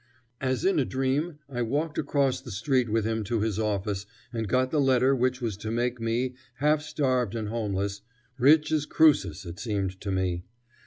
[0.41, 4.47] As in a dream, I walked across the street with him to his office and
[4.47, 8.01] got the letter which was to make me, half starved and homeless,
[8.39, 10.43] rich as Crusus, it seemed to me.